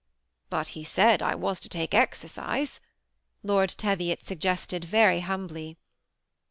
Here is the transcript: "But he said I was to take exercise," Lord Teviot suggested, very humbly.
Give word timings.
"But 0.49 0.69
he 0.69 0.83
said 0.83 1.21
I 1.21 1.35
was 1.35 1.59
to 1.59 1.69
take 1.69 1.93
exercise," 1.93 2.79
Lord 3.43 3.69
Teviot 3.69 4.23
suggested, 4.23 4.83
very 4.83 5.19
humbly. 5.19 5.77